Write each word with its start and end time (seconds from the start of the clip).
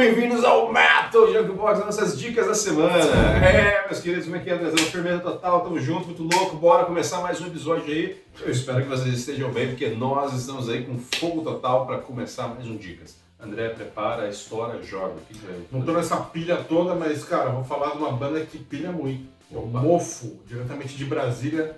bem-vindos 0.00 0.42
ao 0.44 0.72
Metal 0.72 1.30
Junkbox, 1.30 1.80
nossas 1.80 2.18
dicas 2.18 2.46
da 2.46 2.54
semana. 2.54 2.96
É, 3.44 3.86
meus 3.86 4.00
queridos, 4.00 4.24
como 4.24 4.36
é 4.36 4.38
que 4.38 4.48
é? 4.48 4.54
Andrezão, 4.54 4.78
firmeza 4.86 5.18
total, 5.20 5.60
tamo 5.60 5.78
junto, 5.78 6.06
muito 6.06 6.22
louco, 6.22 6.56
bora 6.56 6.86
começar 6.86 7.20
mais 7.20 7.38
um 7.38 7.46
episódio 7.48 7.84
aí. 7.92 8.18
Eu 8.40 8.50
espero 8.50 8.80
que 8.82 8.88
vocês 8.88 9.14
estejam 9.14 9.50
bem, 9.52 9.68
porque 9.68 9.88
nós 9.90 10.32
estamos 10.32 10.70
aí 10.70 10.84
com 10.86 10.96
fogo 11.18 11.42
total 11.42 11.84
para 11.86 11.98
começar 11.98 12.48
mais 12.48 12.66
um 12.66 12.78
Dicas. 12.78 13.18
André, 13.38 13.68
prepara, 13.68 14.26
estoura, 14.30 14.82
joga. 14.82 15.16
Vai- 15.44 15.56
Não 15.70 15.82
tô 15.82 15.92
nessa 15.92 16.16
pilha 16.16 16.56
toda, 16.56 16.94
mas, 16.94 17.22
cara, 17.22 17.50
vou 17.50 17.62
falar 17.64 17.90
de 17.90 17.98
uma 17.98 18.12
banda 18.12 18.40
que 18.40 18.56
pilha 18.56 18.90
muito. 18.90 19.28
É 19.52 19.58
o. 19.58 19.66
Mofo, 19.66 20.40
diretamente 20.46 20.96
de 20.96 21.04
Brasília. 21.04 21.76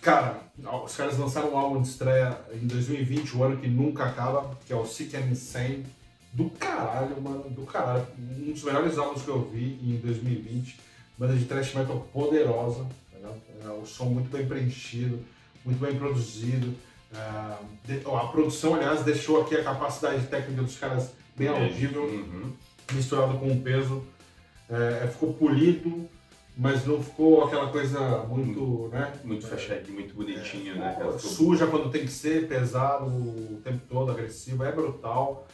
Cara, 0.00 0.36
os 0.84 0.94
caras 0.94 1.18
lançaram 1.18 1.50
um 1.52 1.58
álbum 1.58 1.82
de 1.82 1.88
estreia 1.88 2.38
em 2.54 2.68
2020, 2.68 3.36
o 3.36 3.42
ano 3.42 3.56
que 3.56 3.66
nunca 3.66 4.04
acaba, 4.04 4.48
que 4.64 4.72
é 4.72 4.76
o 4.76 4.86
Sick 4.86 5.16
and 5.16 5.28
Insane. 5.32 5.84
Do 6.36 6.50
caralho, 6.50 7.18
mano, 7.22 7.44
do 7.48 7.62
caralho. 7.62 8.06
Um 8.18 8.52
dos 8.52 8.62
melhores 8.62 8.98
álbuns 8.98 9.22
que 9.22 9.28
eu 9.28 9.40
vi 9.50 9.78
em 9.82 9.96
2020. 9.96 10.78
Banda 11.16 11.34
de 11.34 11.46
thrash 11.46 11.72
metal 11.74 12.06
poderosa, 12.12 12.84
tá 13.10 13.16
ligado? 13.16 13.40
É, 13.64 13.68
o 13.70 13.86
som 13.86 14.04
muito 14.04 14.28
bem 14.30 14.46
preenchido, 14.46 15.18
muito 15.64 15.78
bem 15.80 15.96
produzido. 15.96 16.74
De- 17.86 18.02
ó, 18.04 18.18
a 18.18 18.28
produção, 18.28 18.74
aliás, 18.74 19.02
deixou 19.02 19.40
aqui 19.40 19.54
a 19.56 19.64
capacidade 19.64 20.26
técnica 20.26 20.62
dos 20.62 20.76
caras 20.76 21.12
bem 21.34 21.48
audível 21.48 22.02
Uhum. 22.04 22.52
misturado 22.92 23.38
com 23.38 23.50
o 23.50 23.62
peso. 23.62 24.04
É, 24.68 25.06
ficou 25.10 25.32
polido, 25.32 26.06
mas 26.54 26.84
não 26.84 27.02
ficou 27.02 27.44
aquela 27.44 27.68
coisa 27.70 27.98
muito, 28.28 28.88
né? 28.92 29.10
Muito 29.24 29.46
fechadinho, 29.46 29.94
muito 29.94 30.12
bonitinho, 30.14 30.74
né? 30.74 30.88
É, 30.88 30.90
Aquela 30.90 31.16
ficou- 31.18 31.30
suja 31.30 31.66
quando 31.66 31.90
tem 31.90 32.02
que 32.04 32.12
ser, 32.12 32.46
pesado 32.46 33.06
o 33.06 33.58
tempo 33.64 33.80
todo, 33.88 34.10
agressivo, 34.12 34.64
é 34.64 34.70
brutal. 34.72 35.46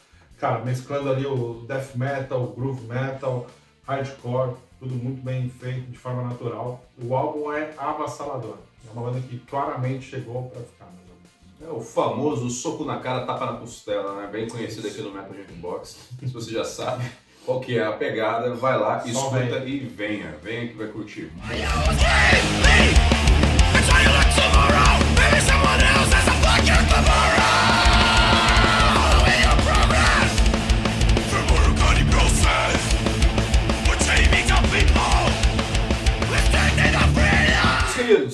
Cara, 0.43 0.59
mesclando 0.65 1.09
ali 1.09 1.25
o 1.25 1.65
death 1.69 1.95
metal, 1.95 2.43
o 2.43 2.49
groove 2.49 2.85
metal, 2.89 3.47
hardcore, 3.87 4.57
tudo 4.81 4.93
muito 4.93 5.23
bem 5.23 5.49
feito, 5.49 5.89
de 5.89 5.97
forma 5.97 6.25
natural. 6.25 6.85
O 7.01 7.15
álbum 7.15 7.53
é 7.53 7.71
avassalador. 7.79 8.57
É 8.85 8.93
uma 8.93 9.09
banda 9.09 9.21
que 9.21 9.39
claramente 9.39 10.05
chegou 10.05 10.51
pra 10.51 10.61
ficar, 10.63 10.87
amigos. 10.87 11.13
É 11.61 11.71
o 11.73 11.81
famoso 11.81 12.51
soco 12.51 12.85
na 12.85 12.99
cara, 12.99 13.25
tapa 13.25 13.53
na 13.53 13.53
costela, 13.53 14.21
né? 14.21 14.29
Bem 14.33 14.49
conhecido 14.49 14.89
aqui 14.89 15.01
no 15.01 15.13
Metal 15.13 15.33
Junkbox. 15.33 16.09
Se 16.19 16.33
você 16.33 16.51
já 16.51 16.65
sabe 16.65 17.05
qual 17.47 17.61
que 17.61 17.79
é 17.79 17.87
a 17.87 17.93
pegada, 17.93 18.53
vai 18.53 18.77
lá, 18.77 18.99
Só 18.99 19.07
escuta 19.07 19.65
e 19.65 19.79
venha. 19.79 20.35
Venha 20.43 20.67
que 20.67 20.75
vai 20.75 20.89
curtir. 20.89 21.31
Queridos, 21.47 22.03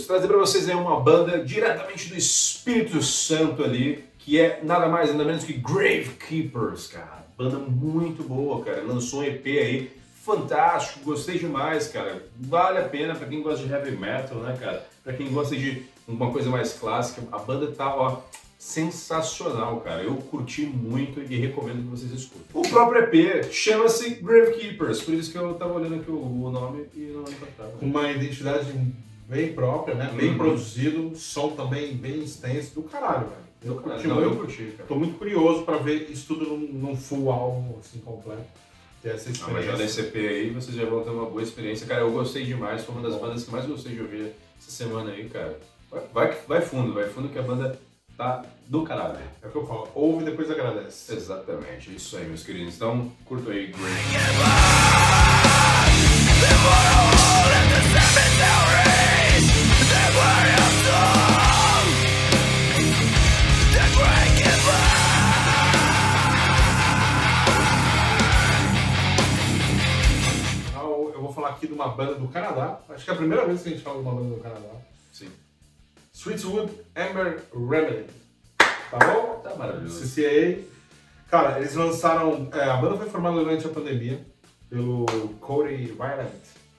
trazer 0.09 0.27
pra 0.27 0.39
vocês 0.39 0.67
aí 0.67 0.75
uma 0.75 0.99
banda 0.99 1.45
diretamente 1.45 2.09
do 2.09 2.17
Espírito 2.17 3.03
Santo 3.03 3.63
ali, 3.63 4.03
que 4.19 4.41
é 4.41 4.61
nada 4.65 4.89
mais 4.89 5.13
nada 5.13 5.23
menos 5.23 5.45
que 5.45 5.53
Grave 5.53 6.17
Keepers, 6.27 6.87
cara. 6.87 7.27
Banda 7.37 7.59
muito 7.59 8.23
boa, 8.23 8.65
cara. 8.65 8.83
Lançou 8.83 9.21
um 9.21 9.25
EP 9.25 9.45
aí, 9.47 9.91
fantástico, 10.25 11.05
gostei 11.05 11.39
demais, 11.39 11.89
cara. 11.89 12.27
Vale 12.41 12.79
a 12.79 12.89
pena 12.89 13.15
pra 13.15 13.29
quem 13.29 13.43
gosta 13.43 13.65
de 13.67 13.71
heavy 13.71 13.97
metal, 13.97 14.39
né, 14.39 14.57
cara? 14.59 14.87
Pra 15.05 15.13
quem 15.13 15.31
gosta 15.31 15.55
de 15.55 15.83
uma 16.09 16.33
coisa 16.33 16.49
mais 16.49 16.73
clássica, 16.73 17.23
a 17.31 17.39
banda 17.39 17.71
tá, 17.71 17.95
ó, 17.95 18.23
sensacional, 18.59 19.83
cara. 19.83 20.03
Eu 20.03 20.17
curti 20.17 20.63
muito 20.63 21.21
e 21.21 21.37
recomendo 21.37 21.83
que 21.83 21.91
vocês 21.91 22.13
escutem. 22.13 22.47
O 22.55 22.67
próprio 22.67 23.03
EP 23.03 23.53
chama-se 23.53 24.09
Grave 24.15 24.55
Keepers, 24.55 25.03
por 25.03 25.13
isso 25.13 25.31
que 25.31 25.37
eu 25.37 25.53
tava 25.55 25.75
olhando 25.75 25.97
aqui 25.97 26.11
o, 26.11 26.51
nome 26.51 26.87
e 26.97 27.13
não 27.13 27.23
encontrava. 27.23 27.73
uma 27.83 28.11
identidade 28.11 28.73
bem 29.29 29.53
própria, 29.53 29.95
né? 29.95 30.11
Bem 30.17 30.31
Uhum. 30.31 30.39
produzido, 30.39 31.13
som 31.17 31.51
também 31.51 31.95
bem 31.95 32.23
extenso, 32.25 32.75
do 32.75 32.83
caralho, 32.83 33.29
velho. 33.29 33.49
Eu 33.63 33.75
curti 33.77 34.07
Não, 34.07 34.15
muito. 34.17 34.31
eu 34.31 34.37
curti, 34.37 34.73
cara. 34.77 34.89
Tô 34.89 34.95
muito 34.95 35.19
curioso 35.19 35.63
pra 35.65 35.77
ver 35.79 36.09
isso 36.11 36.27
tudo 36.29 36.47
num, 36.47 36.57
num 36.59 36.97
full 36.97 37.31
álbum, 37.31 37.79
assim, 37.79 37.99
completo. 37.99 38.43
Ter 39.03 39.11
essa 39.11 39.29
Ah, 39.29 39.33
mas 39.53 39.65
já 39.65 39.73
experiência. 39.73 39.77
nesse 39.79 40.01
EP 40.01 40.17
aí 40.29 40.51
vocês 40.51 40.77
já 40.77 40.85
vão 40.85 41.03
ter 41.03 41.11
uma 41.11 41.27
boa 41.27 41.43
experiência. 41.43 41.87
Cara, 41.87 42.01
eu 42.01 42.11
gostei 42.11 42.45
demais, 42.45 42.85
foi 42.85 42.95
uma 42.95 43.09
das 43.09 43.21
bandas 43.21 43.45
que 43.45 43.51
mais 43.51 43.67
gostei 43.67 43.95
de 43.95 44.01
ouvir 44.01 44.33
essa 44.61 44.71
semana 44.71 45.11
aí, 45.11 45.29
cara. 45.29 45.59
Vai, 45.91 46.03
vai, 46.13 46.37
vai 46.49 46.61
fundo, 46.63 46.93
vai 46.95 47.09
fundo 47.09 47.29
que 47.29 47.39
a 47.39 47.43
banda 47.43 47.79
tá 48.17 48.45
do 48.67 48.83
caralho. 48.83 49.19
É 49.43 49.47
o 49.47 49.51
que 49.51 49.57
eu 49.57 49.67
falo, 49.67 49.89
ouve 49.95 50.23
e 50.23 50.27
depois 50.31 50.51
agradece. 50.51 51.15
Exatamente, 51.15 51.95
isso 51.95 52.17
aí, 52.17 52.27
meus 52.27 52.43
queridos. 52.43 52.75
Então, 52.77 53.11
curto 53.25 53.51
aí, 53.51 53.67
Green. 53.69 53.79
Banda 71.99 72.15
do 72.15 72.29
Canadá. 72.29 72.81
Acho 72.89 73.05
que 73.05 73.11
é 73.11 73.13
a 73.13 73.17
primeira 73.17 73.45
vez 73.45 73.61
que 73.61 73.69
a 73.69 73.73
gente 73.73 73.83
fala 73.83 73.97
de 73.97 74.03
uma 74.03 74.15
banda 74.15 74.37
do 74.37 74.41
Canadá. 74.41 74.69
Sim. 75.13 75.29
Sweetwood 76.13 76.73
Amber 76.95 77.43
Remedy. 77.53 78.07
Tá 78.57 78.99
bom? 78.99 79.41
Tá 79.43 79.57
maravilhoso. 79.57 80.07
CCA. 80.07 80.63
Cara, 81.29 81.59
eles 81.59 81.75
lançaram. 81.75 82.49
é, 82.53 82.63
a 82.63 82.77
banda 82.77 82.97
foi 82.97 83.11
formada 83.11 83.37
durante 83.39 83.67
a 83.67 83.71
pandemia 83.71 84.25
pelo 84.71 85.07
Cody 85.41 85.87
Ryland, 85.87 86.31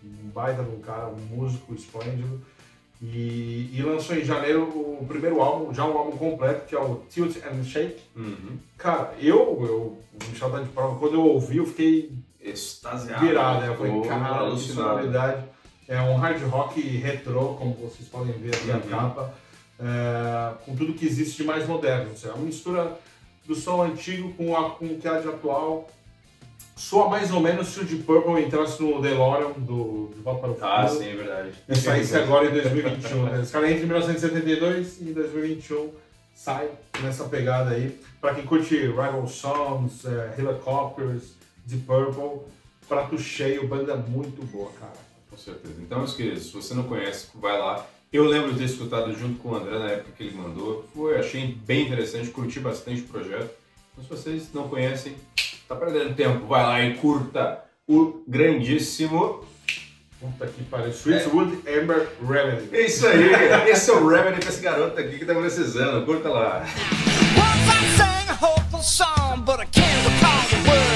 um 0.03 0.29
baita 0.29 0.63
de 0.63 0.69
um 0.69 0.79
cara, 0.79 1.07
um 1.07 1.35
músico 1.35 1.73
esplêndido. 1.73 2.41
E, 3.01 3.69
e 3.73 3.81
lançou 3.81 4.15
em 4.15 4.25
janeiro 4.25 4.63
o 4.63 5.05
primeiro 5.07 5.41
álbum, 5.41 5.73
já 5.73 5.85
um 5.85 5.97
álbum 5.97 6.17
completo, 6.17 6.65
que 6.65 6.75
é 6.75 6.79
o 6.79 7.01
Tilt 7.09 7.37
and 7.45 7.63
Shake. 7.63 8.01
Uhum. 8.15 8.57
Cara, 8.77 9.13
eu, 9.19 9.37
eu, 9.37 10.01
o 10.13 10.29
Michel 10.29 10.51
tá 10.51 10.59
de 10.59 10.69
prova, 10.69 10.99
quando 10.99 11.13
eu 11.13 11.25
ouvi, 11.25 11.57
eu 11.57 11.65
fiquei 11.65 12.11
Extasiado. 12.41 13.25
virado. 13.25 13.61
né? 13.61 13.67
Eu 13.69 13.75
falei, 13.77 14.01
cara, 14.01 14.25
alucinado. 14.39 14.89
sonoridade. 14.89 15.43
É 15.87 15.99
um 16.01 16.15
hard 16.17 16.41
rock 16.43 16.79
retrô, 16.81 17.55
como 17.55 17.73
vocês 17.73 18.07
podem 18.07 18.33
ver 18.33 18.55
aqui 18.55 18.69
Uhum. 18.69 18.77
a 18.77 18.79
capa, 18.79 19.33
é, 19.79 20.53
com 20.65 20.75
tudo 20.75 20.93
que 20.93 21.05
existe 21.05 21.37
de 21.37 21.43
mais 21.43 21.65
moderno. 21.67 22.11
É 22.23 22.27
uma 22.29 22.45
mistura 22.45 22.97
do 23.47 23.55
som 23.55 23.81
antigo 23.81 24.31
com, 24.33 24.55
a, 24.55 24.69
com 24.71 24.85
o 24.85 24.97
que 24.99 25.07
há 25.07 25.19
de 25.19 25.27
atual. 25.27 25.89
Soa 26.75 27.09
mais 27.09 27.31
ou 27.33 27.41
menos 27.41 27.67
se 27.69 27.79
o 27.81 27.83
Deep 27.83 28.03
Purple 28.03 28.41
entrasse 28.41 28.81
no 28.81 29.01
DeLorean 29.01 29.51
do 29.57 30.11
De 30.15 30.21
Volta 30.21 30.41
para 30.41 30.49
o 30.51 30.53
Futuro. 30.53 30.71
Ah, 30.71 30.87
sim, 30.87 31.09
é 31.09 31.15
verdade. 31.15 31.51
E 31.67 31.75
saísse 31.75 32.15
agora 32.15 32.45
em 32.45 32.51
2021. 32.53 33.23
né? 33.23 33.41
Esse 33.41 33.51
cara 33.51 33.69
entre 33.69 33.85
1972 33.85 35.01
e 35.01 35.05
2021 35.11 35.89
sai 36.35 36.69
nessa 37.01 37.25
pegada 37.25 37.71
aí. 37.71 37.99
Pra 38.21 38.33
quem 38.33 38.45
curte 38.45 38.77
Rival 38.77 39.27
Sons, 39.27 40.05
é, 40.05 40.35
Helicopters, 40.37 41.33
Deep 41.69 41.85
Purple, 41.85 42.41
prato 42.87 43.17
cheio, 43.19 43.67
banda 43.67 43.95
muito 43.95 44.43
boa, 44.47 44.71
cara. 44.79 44.97
Com 45.29 45.37
certeza. 45.37 45.75
Então, 45.79 45.99
meus 45.99 46.15
queridos, 46.15 46.47
se 46.47 46.53
você 46.53 46.73
não 46.73 46.83
conhece, 46.83 47.27
vai 47.35 47.57
lá. 47.59 47.85
Eu 48.11 48.25
lembro 48.25 48.51
de 48.51 48.57
ter 48.57 48.65
escutado 48.65 49.13
junto 49.13 49.39
com 49.39 49.49
o 49.49 49.55
André 49.55 49.77
na 49.77 49.89
época 49.89 50.11
que 50.17 50.23
ele 50.23 50.35
mandou. 50.35 50.83
Foi, 50.95 51.19
achei 51.19 51.55
bem 51.67 51.85
interessante, 51.85 52.31
curti 52.31 52.59
bastante 52.59 53.01
o 53.01 53.05
projeto. 53.05 53.51
Então, 53.93 54.03
se 54.03 54.09
vocês 54.09 54.49
não 54.51 54.67
conhecem, 54.67 55.15
tá 55.67 55.75
perdendo 55.75 56.15
tempo. 56.15 56.47
Vai 56.47 56.63
lá 56.63 56.81
e 56.81 56.95
curta 56.95 57.63
o 57.87 58.23
grandíssimo. 58.27 59.45
Puta 60.19 60.47
que 60.47 60.63
pariu. 60.63 60.91
Sweetwood 60.91 61.59
Amber 61.69 62.09
Remedy. 62.27 62.75
É 62.75 62.81
isso 62.87 63.07
aí! 63.07 63.69
Esse 63.69 63.91
é 63.91 63.93
o 63.93 64.07
Remedy 64.07 64.39
pra 64.39 64.49
esse 64.49 64.61
garoto 64.61 64.99
aqui 64.99 65.19
que 65.19 65.25
tá 65.25 65.35
precisando. 65.35 66.03
Curta 66.03 66.29
lá. 66.29 66.65
Once 67.37 67.69
I 67.69 67.95
sang 67.95 68.27
a 68.27 68.33
hopeful 68.33 68.81
song, 68.81 69.43
but 69.45 69.59
I 69.59 69.65
can't 69.67 70.03
recall 70.03 70.49
the 70.49 70.69
words. 70.69 70.88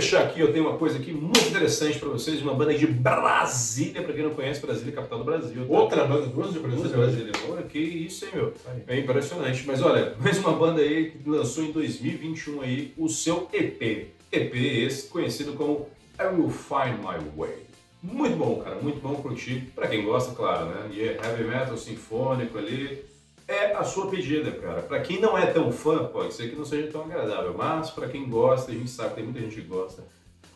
Fechar 0.00 0.22
aqui, 0.22 0.40
eu 0.40 0.52
tenho 0.52 0.68
uma 0.68 0.78
coisa 0.78 0.96
aqui 0.96 1.12
muito 1.12 1.48
interessante 1.48 1.98
pra 1.98 2.08
vocês. 2.08 2.40
Uma 2.40 2.54
banda 2.54 2.72
de 2.72 2.86
Brasília. 2.86 4.02
Pra 4.02 4.12
quem 4.12 4.22
não 4.22 4.30
conhece, 4.30 4.60
Brasília, 4.60 4.92
capital 4.92 5.18
do 5.18 5.24
Brasil. 5.24 5.66
tá? 5.66 5.72
Outra 5.72 6.04
banda, 6.04 6.26
duas 6.26 6.52
de 6.52 6.60
Duas 6.60 6.92
Brasil. 6.92 6.96
Brasília. 6.96 7.32
Olha, 7.50 7.62
que 7.62 7.78
isso, 7.78 8.24
hein, 8.24 8.30
meu? 8.34 8.54
É 8.86 8.98
impressionante. 8.98 9.64
Mas 9.66 9.82
olha, 9.82 10.14
mais 10.20 10.38
uma 10.38 10.52
banda 10.52 10.80
aí 10.80 11.10
que 11.10 11.28
lançou 11.28 11.64
em 11.64 11.72
2021 11.72 12.60
aí 12.62 12.92
o 12.96 13.08
seu 13.08 13.48
EP. 13.52 14.08
EP 14.30 14.54
esse 14.54 15.08
conhecido 15.08 15.54
como 15.54 15.88
I 16.18 16.26
Will 16.26 16.50
Find 16.50 16.98
My 16.98 17.18
Way. 17.36 17.66
Muito 18.00 18.36
bom, 18.36 18.60
cara, 18.62 18.76
muito 18.76 19.00
bom 19.00 19.16
curtir. 19.16 19.72
Pra 19.74 19.88
quem 19.88 20.04
gosta, 20.04 20.32
claro, 20.32 20.66
né? 20.66 20.90
E 20.92 21.00
é 21.00 21.18
heavy 21.20 21.44
metal 21.44 21.76
sinfônico 21.76 22.56
ali. 22.56 23.04
É 23.48 23.74
a 23.74 23.82
sua 23.82 24.08
pedida, 24.10 24.50
cara. 24.52 24.82
Pra 24.82 25.00
quem 25.00 25.20
não 25.20 25.36
é 25.36 25.46
tão 25.46 25.72
fã, 25.72 26.04
pode 26.04 26.34
ser 26.34 26.50
que 26.50 26.56
não 26.56 26.64
seja 26.64 26.88
tão 26.92 27.02
agradável, 27.02 27.54
mas 27.56 27.90
pra 27.90 28.06
quem 28.06 28.28
gosta, 28.28 28.70
a 28.70 28.74
gente 28.74 28.90
sabe 28.90 29.08
que 29.10 29.14
tem 29.16 29.24
muita 29.24 29.40
gente 29.40 29.54
que 29.54 29.62
gosta. 29.62 30.04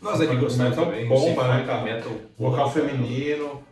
Nós 0.00 0.20
aqui 0.20 0.32
Symphonic 0.32 0.44
gostamos 0.44 0.76
também. 0.76 1.06
bomba, 1.08 1.48
né, 1.48 1.64
cara? 1.66 1.82
Metal 1.82 2.12
Vocal 2.38 2.70
feminino, 2.72 3.62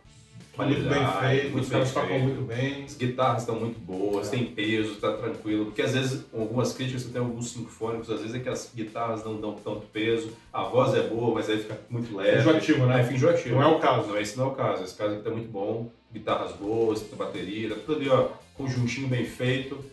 muito 0.57 0.89
bem 0.89 1.07
feito, 1.19 1.51
muito 1.51 1.63
os 1.65 1.69
caras 1.69 1.93
tocam 1.93 2.19
muito 2.19 2.41
bem. 2.43 2.83
As 2.85 2.95
guitarras 2.95 3.41
estão 3.41 3.55
muito 3.55 3.79
boas, 3.79 4.27
É. 4.27 4.31
tem 4.37 4.45
peso, 4.45 4.95
tá 4.95 5.11
tranquilo. 5.13 5.65
Porque 5.65 5.81
às 5.81 5.93
vezes, 5.93 6.23
algumas 6.33 6.71
críticas, 6.73 7.03
você 7.03 7.09
tem 7.09 7.21
alguns 7.21 7.51
sinfônicos, 7.51 8.09
às 8.09 8.21
vezes 8.21 8.35
é 8.35 8.39
que 8.39 8.47
as 8.49 8.71
guitarras 8.73 9.23
não 9.25 9.41
dão 9.41 9.53
tanto 9.55 9.81
peso, 9.91 10.31
a 10.53 10.63
voz 10.63 10.93
é 10.95 11.01
boa, 11.01 11.33
mas 11.35 11.49
aí 11.49 11.57
fica 11.59 11.77
muito 11.89 12.15
leve. 12.15 12.39
Enjoativo, 12.39 12.85
né? 12.85 13.05
É, 13.09 13.13
enjoativo. 13.13 13.55
Não 13.55 13.61
é 13.63 13.67
o 13.67 13.79
caso. 13.79 14.07
Não, 14.07 14.17
esse 14.19 14.37
não 14.37 14.45
é 14.45 14.47
o 14.47 14.51
caso. 14.51 14.83
Esse 14.83 14.95
caso 14.95 15.15
aqui 15.15 15.23
tá 15.23 15.29
muito 15.31 15.49
bom, 15.51 15.89
guitarras 16.13 16.53
boas, 16.53 17.01
bateria, 17.13 17.69
tá 17.69 17.75
tudo 17.85 17.99
ali, 17.99 18.09
ó, 18.09 18.27
conjuntinho 18.61 19.07
bem 19.07 19.25
feito. 19.25 19.83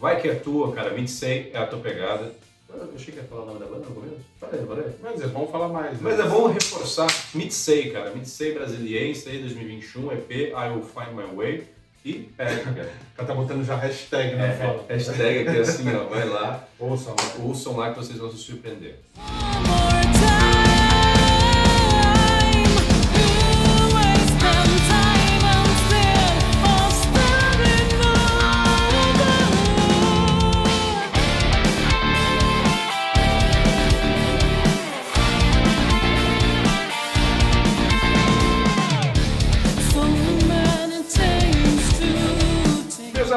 Vai 0.00 0.20
que 0.20 0.28
é 0.28 0.34
tua, 0.34 0.72
cara. 0.72 0.90
Midsei 0.90 1.50
é 1.54 1.58
a 1.58 1.66
tua 1.66 1.78
pegada. 1.78 2.32
Eu 2.68 2.90
achei 2.96 3.14
que 3.14 3.20
ia 3.20 3.24
falar 3.26 3.42
o 3.42 3.46
nome 3.46 3.60
da 3.60 3.66
banda 3.66 3.86
no 3.88 3.94
começo. 3.94 4.16
Falei, 4.40 4.66
falei. 4.66 4.84
Mas 5.00 5.22
é 5.22 5.26
bom 5.28 5.46
falar 5.46 5.68
mais. 5.68 5.92
né? 5.92 5.98
Mas 6.00 6.18
é 6.18 6.24
bom 6.24 6.48
reforçar 6.48 7.06
Midsei, 7.32 7.90
cara. 7.90 8.10
Midsei 8.10 8.52
brasiliense 8.52 9.28
aí, 9.28 9.38
2021, 9.38 10.12
EP 10.12 10.30
I 10.30 10.70
Will 10.70 10.82
Find 10.82 11.14
My 11.14 11.34
Way. 11.36 11.64
E 12.04 12.12
pega, 12.36 12.56
cara. 12.72 12.92
O 13.14 13.16
cara 13.16 13.28
tá 13.28 13.34
botando 13.34 13.64
já 13.64 13.76
hashtag, 13.76 14.34
né? 14.34 14.48
É, 14.60 14.66
Fala. 14.66 14.84
hashtag 14.88 15.48
aqui 15.48 15.58
assim, 15.60 15.94
ó, 15.94 16.04
vai 16.08 16.28
lá, 16.28 16.66
Ouçam 16.80 17.14
lá. 17.16 17.44
ouçam 17.44 17.76
lá 17.76 17.90
que 17.92 17.96
vocês 18.00 18.18
vão 18.18 18.28
se 18.32 18.38
surpreender. 18.38 18.96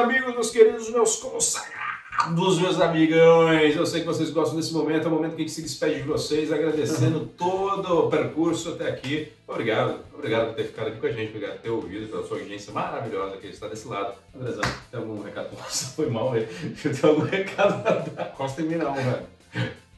Amigos, 0.08 0.34
meus 0.34 0.50
queridos, 0.52 0.90
meus 0.90 1.18
consagrados, 1.18 2.60
meus 2.60 2.80
amigões, 2.80 3.76
eu 3.76 3.86
sei 3.86 4.00
que 4.00 4.08
vocês 4.08 4.30
gostam 4.30 4.56
desse 4.56 4.72
momento, 4.74 5.04
é 5.04 5.08
o 5.10 5.12
momento 5.12 5.36
que 5.36 5.42
a 5.42 5.46
gente 5.46 5.52
se 5.52 5.62
despede 5.62 5.96
de 6.02 6.08
vocês, 6.08 6.50
agradecendo 6.50 7.26
todo 7.38 8.06
o 8.06 8.10
percurso 8.10 8.70
até 8.70 8.88
aqui. 8.88 9.34
Obrigado, 9.46 10.00
obrigado 10.14 10.48
por 10.48 10.56
ter 10.56 10.64
ficado 10.64 10.88
aqui 10.88 11.00
com 11.02 11.08
a 11.08 11.12
gente, 11.12 11.30
obrigado 11.30 11.56
por 11.56 11.62
ter 11.62 11.70
ouvido, 11.70 12.08
pela 12.08 12.26
sua 12.26 12.38
audiência 12.38 12.72
maravilhosa 12.72 13.36
que 13.36 13.48
está 13.48 13.68
desse 13.68 13.86
lado. 13.86 14.16
Andrezão, 14.34 14.62
tem 14.90 15.00
algum 15.00 15.22
recado? 15.22 15.50
Nossa, 15.60 15.88
foi 15.88 16.10
mal, 16.10 16.32
velho. 16.32 16.48
Tem 16.82 17.10
algum 17.10 17.24
recado 17.24 17.84
pra 17.84 17.92
dar? 17.98 18.32
Costa 18.32 18.62
em 18.62 18.66
mim 18.66 18.76
não, 18.76 18.94
velho. 18.94 19.28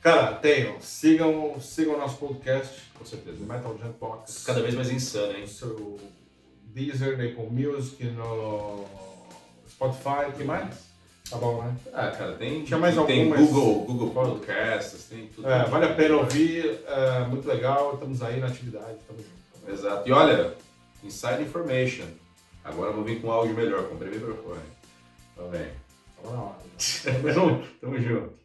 Cara, 0.02 0.34
tenham. 0.34 0.82
Sigam, 0.82 1.56
sigam 1.62 1.94
o 1.94 1.98
nosso 2.00 2.18
podcast, 2.18 2.74
Com 2.98 3.06
certeza. 3.06 3.38
Metal 3.46 3.78
Jam 3.78 3.94
Box. 4.00 4.44
Cada 4.44 4.62
vez 4.62 4.74
mais 4.74 4.90
insano, 4.90 5.38
hein? 5.38 5.46
seu 5.46 6.00
Deezer, 6.74 7.14
Apple 7.14 7.50
Music, 7.52 8.04
no 8.06 9.09
Spotify, 9.70 10.30
o 10.30 10.32
que 10.34 10.44
mais? 10.44 10.90
Tá 11.30 11.38
bom, 11.38 11.62
né? 11.62 11.76
Ah, 11.94 12.08
cara, 12.08 12.34
tem, 12.34 12.64
Tinha 12.64 12.80
mais 12.80 12.96
tem 13.06 13.22
algumas- 13.32 13.50
Google, 13.52 13.86
Google 13.86 14.10
Podcasts, 14.10 15.04
tem 15.10 15.28
tudo. 15.28 15.48
É, 15.48 15.64
vale 15.66 15.86
a 15.86 15.94
pena 15.94 16.16
ouvir, 16.18 16.80
é 16.88 17.20
muito 17.28 17.48
legal, 17.48 17.94
estamos 17.94 18.22
aí 18.24 18.40
na 18.40 18.48
atividade, 18.48 18.98
estamos 19.00 19.24
juntos. 19.24 19.80
Exato. 19.80 20.10
E 20.10 20.12
olha, 20.12 20.56
Inside 21.04 21.44
Information. 21.44 22.06
Agora 22.64 22.90
eu 22.90 22.96
vou 22.96 23.04
vir 23.04 23.22
com 23.22 23.32
áudio 23.32 23.54
melhor, 23.56 23.84
comprei 23.88 24.12
microfone. 24.12 24.60
Tá 25.36 25.44
bem. 25.44 25.68
Na 26.24 26.30
hora. 26.32 26.56
Tamo 27.04 27.32
junto. 27.32 27.68
Tamo 27.80 27.98
junto. 28.00 28.39